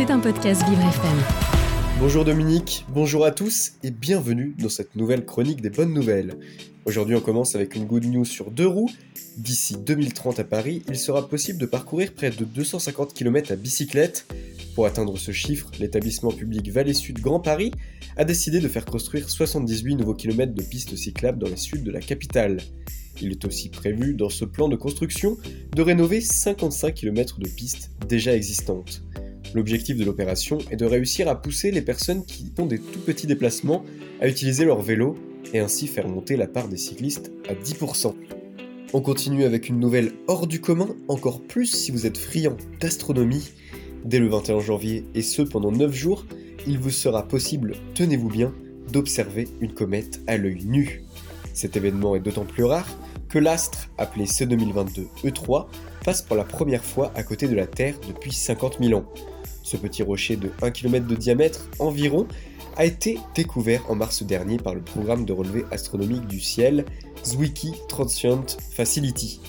C'est 0.00 0.10
un 0.10 0.18
podcast 0.18 0.66
Vivre 0.66 0.80
FM. 0.80 1.18
Bonjour 1.98 2.24
Dominique, 2.24 2.86
bonjour 2.88 3.26
à 3.26 3.32
tous 3.32 3.72
et 3.82 3.90
bienvenue 3.90 4.54
dans 4.58 4.70
cette 4.70 4.96
nouvelle 4.96 5.26
chronique 5.26 5.60
des 5.60 5.68
bonnes 5.68 5.92
nouvelles. 5.92 6.36
Aujourd'hui 6.86 7.16
on 7.16 7.20
commence 7.20 7.54
avec 7.54 7.76
une 7.76 7.84
good 7.84 8.06
news 8.06 8.24
sur 8.24 8.50
deux 8.50 8.66
roues. 8.66 8.88
D'ici 9.36 9.76
2030 9.76 10.40
à 10.40 10.44
Paris, 10.44 10.82
il 10.88 10.96
sera 10.96 11.28
possible 11.28 11.58
de 11.58 11.66
parcourir 11.66 12.14
près 12.14 12.30
de 12.30 12.46
250 12.46 13.12
km 13.12 13.52
à 13.52 13.56
bicyclette. 13.56 14.26
Pour 14.74 14.86
atteindre 14.86 15.18
ce 15.18 15.32
chiffre, 15.32 15.70
l'établissement 15.78 16.32
public 16.32 16.70
Vallée 16.70 16.94
Sud 16.94 17.18
Grand 17.18 17.40
Paris 17.40 17.70
a 18.16 18.24
décidé 18.24 18.60
de 18.60 18.68
faire 18.68 18.86
construire 18.86 19.28
78 19.28 19.96
nouveaux 19.96 20.14
kilomètres 20.14 20.54
de 20.54 20.62
pistes 20.62 20.96
cyclables 20.96 21.38
dans 21.38 21.50
les 21.50 21.56
sud 21.56 21.84
de 21.84 21.90
la 21.90 22.00
capitale. 22.00 22.56
Il 23.20 23.32
est 23.32 23.44
aussi 23.44 23.68
prévu 23.68 24.14
dans 24.14 24.30
ce 24.30 24.46
plan 24.46 24.70
de 24.70 24.76
construction 24.76 25.36
de 25.76 25.82
rénover 25.82 26.22
55 26.22 26.94
km 26.94 27.38
de 27.38 27.48
pistes 27.48 27.90
déjà 28.08 28.34
existantes. 28.34 29.02
L'objectif 29.54 29.96
de 29.96 30.04
l'opération 30.04 30.58
est 30.70 30.76
de 30.76 30.84
réussir 30.84 31.28
à 31.28 31.40
pousser 31.40 31.70
les 31.70 31.82
personnes 31.82 32.24
qui 32.24 32.52
font 32.56 32.66
des 32.66 32.78
tout 32.78 33.00
petits 33.00 33.26
déplacements 33.26 33.84
à 34.20 34.28
utiliser 34.28 34.64
leur 34.64 34.80
vélo 34.80 35.16
et 35.52 35.58
ainsi 35.58 35.88
faire 35.88 36.06
monter 36.06 36.36
la 36.36 36.46
part 36.46 36.68
des 36.68 36.76
cyclistes 36.76 37.32
à 37.48 37.54
10%. 37.54 38.14
On 38.92 39.00
continue 39.00 39.44
avec 39.44 39.68
une 39.68 39.80
nouvelle 39.80 40.12
hors 40.28 40.46
du 40.46 40.60
commun, 40.60 40.88
encore 41.08 41.40
plus 41.42 41.66
si 41.66 41.90
vous 41.90 42.06
êtes 42.06 42.18
friand 42.18 42.56
d'astronomie. 42.80 43.50
Dès 44.04 44.18
le 44.18 44.28
21 44.28 44.60
janvier, 44.60 45.04
et 45.14 45.22
ce 45.22 45.42
pendant 45.42 45.72
9 45.72 45.92
jours, 45.92 46.26
il 46.66 46.78
vous 46.78 46.90
sera 46.90 47.26
possible, 47.26 47.74
tenez-vous 47.94 48.28
bien, 48.28 48.54
d'observer 48.92 49.48
une 49.60 49.74
comète 49.74 50.20
à 50.26 50.36
l'œil 50.36 50.64
nu. 50.64 51.02
Cet 51.54 51.76
événement 51.76 52.16
est 52.16 52.20
d'autant 52.20 52.44
plus 52.44 52.64
rare 52.64 52.88
que 53.28 53.38
l'astre, 53.38 53.90
appelé 53.98 54.24
C2022 54.24 55.06
E3, 55.24 55.66
passe 56.04 56.22
pour 56.22 56.36
la 56.36 56.44
première 56.44 56.84
fois 56.84 57.12
à 57.14 57.22
côté 57.22 57.46
de 57.46 57.54
la 57.54 57.66
Terre 57.66 57.94
depuis 58.08 58.32
50 58.32 58.78
000 58.80 58.98
ans. 58.98 59.04
Ce 59.62 59.76
petit 59.76 60.02
rocher 60.02 60.36
de 60.36 60.50
1 60.62 60.70
km 60.70 61.06
de 61.06 61.14
diamètre 61.14 61.68
environ 61.78 62.26
a 62.76 62.84
été 62.84 63.18
découvert 63.34 63.88
en 63.90 63.94
mars 63.94 64.22
dernier 64.22 64.56
par 64.56 64.74
le 64.74 64.80
programme 64.80 65.24
de 65.24 65.32
relevé 65.32 65.64
astronomique 65.70 66.26
du 66.26 66.40
ciel 66.40 66.84
Zwicky 67.24 67.74
Transient 67.88 68.46
Facility. 68.70 69.40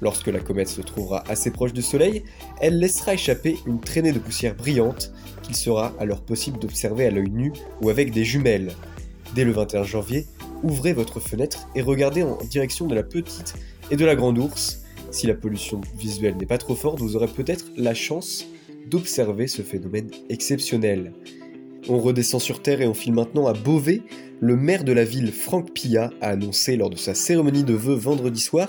Lorsque 0.00 0.28
la 0.28 0.40
comète 0.40 0.68
se 0.68 0.80
trouvera 0.80 1.22
assez 1.28 1.50
proche 1.50 1.72
du 1.72 1.82
Soleil, 1.82 2.24
elle 2.60 2.78
laissera 2.78 3.14
échapper 3.14 3.58
une 3.66 3.80
traînée 3.80 4.12
de 4.12 4.18
poussière 4.18 4.54
brillante 4.54 5.12
qu'il 5.42 5.54
sera 5.54 5.92
alors 5.98 6.22
possible 6.22 6.58
d'observer 6.58 7.06
à 7.06 7.10
l'œil 7.10 7.30
nu 7.30 7.52
ou 7.82 7.90
avec 7.90 8.12
des 8.12 8.24
jumelles. 8.24 8.72
Dès 9.34 9.44
le 9.44 9.52
21 9.52 9.84
janvier, 9.84 10.26
ouvrez 10.62 10.94
votre 10.94 11.20
fenêtre 11.20 11.68
et 11.74 11.82
regardez 11.82 12.22
en 12.22 12.38
direction 12.50 12.86
de 12.86 12.94
la 12.94 13.02
petite 13.02 13.54
et 13.90 13.96
de 13.96 14.04
la 14.04 14.16
grande 14.16 14.38
ours. 14.38 14.82
Si 15.10 15.26
la 15.26 15.34
pollution 15.34 15.80
visuelle 15.96 16.36
n'est 16.36 16.46
pas 16.46 16.58
trop 16.58 16.74
forte, 16.74 17.00
vous 17.00 17.16
aurez 17.16 17.26
peut-être 17.28 17.66
la 17.76 17.94
chance 17.94 18.46
d'observer 18.88 19.46
ce 19.46 19.62
phénomène 19.62 20.10
exceptionnel. 20.28 21.12
On 21.88 21.98
redescend 21.98 22.40
sur 22.40 22.62
Terre 22.62 22.82
et 22.82 22.86
on 22.86 22.94
file 22.94 23.12
maintenant 23.12 23.46
à 23.46 23.52
Beauvais. 23.52 24.02
Le 24.40 24.56
maire 24.56 24.84
de 24.84 24.92
la 24.92 25.04
ville, 25.04 25.32
Franck 25.32 25.72
Pilla, 25.72 26.10
a 26.20 26.28
annoncé 26.28 26.76
lors 26.76 26.90
de 26.90 26.96
sa 26.96 27.14
cérémonie 27.14 27.64
de 27.64 27.74
vœux 27.74 27.94
vendredi 27.94 28.40
soir 28.40 28.68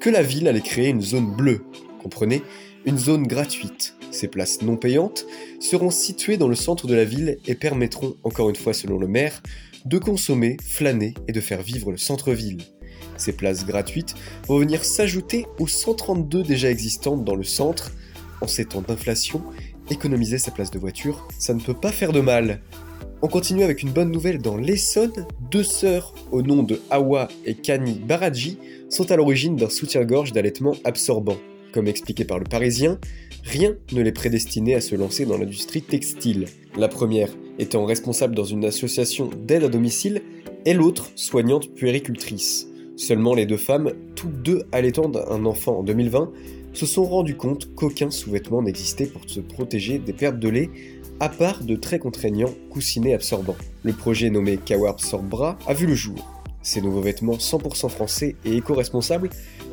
que 0.00 0.10
la 0.10 0.22
ville 0.22 0.48
allait 0.48 0.60
créer 0.60 0.88
une 0.88 1.02
zone 1.02 1.34
bleue. 1.36 1.60
Comprenez 2.02 2.42
Une 2.84 2.98
zone 2.98 3.26
gratuite. 3.26 3.94
Ces 4.10 4.28
places 4.28 4.62
non 4.62 4.76
payantes 4.76 5.26
seront 5.60 5.90
situées 5.90 6.36
dans 6.36 6.48
le 6.48 6.54
centre 6.54 6.86
de 6.86 6.94
la 6.94 7.04
ville 7.04 7.38
et 7.46 7.54
permettront, 7.54 8.16
encore 8.22 8.48
une 8.48 8.56
fois 8.56 8.72
selon 8.72 8.98
le 8.98 9.08
maire, 9.08 9.42
de 9.84 9.98
consommer, 9.98 10.56
flâner 10.62 11.14
et 11.28 11.32
de 11.32 11.40
faire 11.40 11.62
vivre 11.62 11.90
le 11.90 11.96
centre-ville. 11.96 12.62
Ces 13.16 13.32
places 13.32 13.64
gratuites 13.64 14.14
vont 14.46 14.58
venir 14.58 14.84
s'ajouter 14.84 15.46
aux 15.58 15.66
132 15.66 16.42
déjà 16.42 16.70
existantes 16.70 17.24
dans 17.24 17.34
le 17.34 17.44
centre. 17.44 17.92
En 18.40 18.46
ces 18.46 18.64
temps 18.64 18.82
d'inflation, 18.86 19.42
économiser 19.90 20.38
sa 20.38 20.50
place 20.50 20.70
de 20.70 20.78
voiture, 20.78 21.26
ça 21.38 21.54
ne 21.54 21.60
peut 21.60 21.74
pas 21.74 21.92
faire 21.92 22.12
de 22.12 22.20
mal. 22.20 22.60
On 23.22 23.28
continue 23.28 23.62
avec 23.62 23.82
une 23.82 23.90
bonne 23.90 24.10
nouvelle 24.10 24.38
dans 24.38 24.56
l'Essonne. 24.56 25.26
Deux 25.50 25.64
sœurs, 25.64 26.14
au 26.32 26.42
nom 26.42 26.62
de 26.62 26.80
Hawa 26.90 27.28
et 27.46 27.54
Kani 27.54 27.94
Baradji, 27.94 28.58
sont 28.90 29.10
à 29.10 29.16
l'origine 29.16 29.56
d'un 29.56 29.70
soutien-gorge 29.70 30.32
d'allaitement 30.32 30.74
absorbant. 30.84 31.38
Comme 31.72 31.88
expliqué 31.88 32.24
par 32.24 32.38
le 32.38 32.44
Parisien, 32.44 32.98
rien 33.44 33.74
ne 33.92 34.02
les 34.02 34.12
prédestinait 34.12 34.74
à 34.74 34.80
se 34.80 34.94
lancer 34.94 35.24
dans 35.24 35.38
l'industrie 35.38 35.82
textile. 35.82 36.46
La 36.76 36.88
première 36.88 37.30
étant 37.58 37.86
responsable 37.86 38.34
dans 38.34 38.44
une 38.44 38.64
association 38.64 39.30
d'aide 39.46 39.64
à 39.64 39.68
domicile 39.68 40.22
et 40.66 40.74
l'autre 40.74 41.10
soignante 41.14 41.74
puéricultrice. 41.74 42.68
Seulement 42.96 43.34
les 43.34 43.46
deux 43.46 43.56
femmes, 43.56 43.92
toutes 44.14 44.42
deux 44.42 44.62
allaitant 44.72 45.10
un 45.30 45.44
enfant 45.44 45.78
en 45.78 45.82
2020, 45.82 46.32
se 46.76 46.84
sont 46.84 47.04
rendues 47.04 47.38
compte 47.38 47.74
qu'aucun 47.74 48.10
sous-vêtement 48.10 48.60
n'existait 48.60 49.06
pour 49.06 49.22
se 49.26 49.40
protéger 49.40 49.98
des 49.98 50.12
pertes 50.12 50.38
de 50.38 50.50
lait, 50.50 50.70
à 51.20 51.30
part 51.30 51.64
de 51.64 51.74
très 51.74 51.98
contraignants 51.98 52.52
coussinets 52.68 53.14
absorbants. 53.14 53.56
Le 53.82 53.94
projet 53.94 54.28
nommé 54.28 54.58
Kawa 54.58 54.90
Absorb 54.90 55.26
Bra 55.26 55.58
a 55.66 55.72
vu 55.72 55.86
le 55.86 55.94
jour. 55.94 56.42
Ces 56.60 56.82
nouveaux 56.82 57.00
vêtements 57.00 57.38
100% 57.38 57.88
français 57.88 58.36
et 58.44 58.56
éco-responsables 58.56 59.30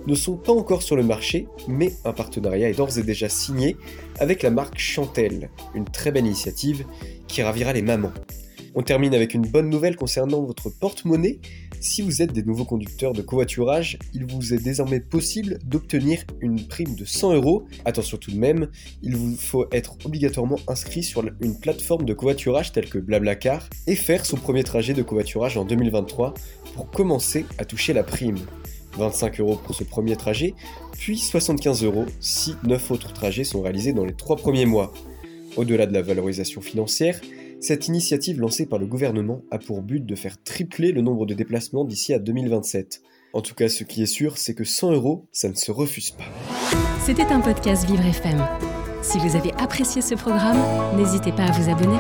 ne 0.08 0.16
sont 0.16 0.38
pas 0.38 0.54
encore 0.54 0.82
sur 0.82 0.96
le 0.96 1.04
marché, 1.04 1.48
mais 1.68 1.92
un 2.06 2.14
partenariat 2.14 2.70
est 2.70 2.78
d'ores 2.78 2.98
et 2.98 3.04
déjà 3.04 3.28
signé 3.28 3.76
avec 4.20 4.42
la 4.42 4.50
marque 4.50 4.78
Chantel, 4.78 5.50
une 5.76 5.86
très 5.86 6.12
belle 6.12 6.26
initiative 6.26 6.86
qui 7.28 7.42
ravira 7.42 7.74
les 7.74 7.82
mamans. 7.82 8.14
On 8.76 8.82
termine 8.82 9.14
avec 9.14 9.34
une 9.34 9.46
bonne 9.46 9.70
nouvelle 9.70 9.98
concernant 9.98 10.42
votre 10.42 10.70
porte-monnaie. 10.70 11.40
Si 11.84 12.02
vous 12.02 12.22
êtes 12.22 12.32
des 12.32 12.44
nouveaux 12.44 12.64
conducteurs 12.64 13.12
de 13.12 13.22
covoiturage, 13.22 14.00
il 14.14 14.26
vous 14.26 14.54
est 14.54 14.64
désormais 14.64 15.02
possible 15.02 15.60
d'obtenir 15.66 16.24
une 16.40 16.66
prime 16.66 16.96
de 16.96 17.04
100 17.04 17.34
euros. 17.34 17.66
Attention 17.84 18.16
tout 18.18 18.32
de 18.32 18.38
même, 18.38 18.70
il 19.02 19.18
vous 19.18 19.36
faut 19.36 19.66
être 19.74 19.98
obligatoirement 20.06 20.60
inscrit 20.70 21.04
sur 21.04 21.26
une 21.42 21.60
plateforme 21.60 22.06
de 22.06 22.14
covoiturage 22.14 22.72
telle 22.72 22.90
que 22.90 23.00
Blablacar 23.00 23.68
et 23.86 23.98
faire 23.98 24.26
son 24.26 24.38
premier 24.38 24.64
trajet 24.64 24.94
de 24.94 25.04
covoiturage 25.04 25.58
en 25.58 25.66
2023 25.66 26.34
pour 26.74 26.90
commencer 26.90 27.46
à 27.58 27.66
toucher 27.66 27.92
la 27.92 28.04
prime. 28.04 28.40
25 28.98 29.42
euros 29.42 29.60
pour 29.62 29.76
ce 29.76 29.84
premier 29.84 30.16
trajet, 30.16 30.54
puis 30.94 31.18
75 31.18 31.84
euros 31.84 32.06
si 32.22 32.56
9 32.64 32.92
autres 32.92 33.12
trajets 33.12 33.44
sont 33.44 33.62
réalisés 33.62 33.92
dans 33.92 34.06
les 34.06 34.16
3 34.16 34.38
premiers 34.38 34.66
mois. 34.66 34.94
Au-delà 35.58 35.86
de 35.86 35.94
la 35.94 36.02
valorisation 36.02 36.62
financière, 36.62 37.20
cette 37.64 37.88
initiative 37.88 38.42
lancée 38.42 38.66
par 38.66 38.78
le 38.78 38.86
gouvernement 38.86 39.42
a 39.50 39.58
pour 39.58 39.82
but 39.82 40.06
de 40.06 40.16
faire 40.16 40.42
tripler 40.44 40.92
le 40.92 41.02
nombre 41.02 41.26
de 41.26 41.34
déplacements 41.34 41.86
d'ici 41.86 42.14
à 42.14 42.20
2027. 42.20 43.02
En 43.32 43.42
tout 43.42 43.56
cas, 43.56 43.70
ce 43.70 43.86
qui 43.86 44.04
est 44.04 44.08
sûr, 44.08 44.38
c'est 44.38 44.54
que 44.54 44.66
100 44.66 44.92
euros, 44.92 45.26
ça 45.32 45.48
ne 45.48 45.54
se 45.54 45.72
refuse 45.72 46.12
pas. 46.12 46.26
C'était 47.06 47.24
un 47.24 47.40
podcast 47.40 47.86
Vivre 47.86 48.06
FM. 48.06 48.46
Si 49.02 49.18
vous 49.18 49.36
avez 49.38 49.54
apprécié 49.54 50.02
ce 50.02 50.16
programme, 50.16 50.60
n'hésitez 50.98 51.32
pas 51.32 51.44
à 51.44 51.52
vous 51.52 51.70
abonner. 51.70 51.98